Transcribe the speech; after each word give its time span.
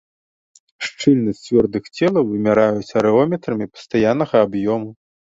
Шчыльнасць 0.85 1.41
цвёрдых 1.47 1.83
целаў 1.97 2.23
вымяраюць 2.29 2.95
арэометрамі 3.01 3.67
пастаяннага 3.75 4.35
аб'ёму. 4.47 4.89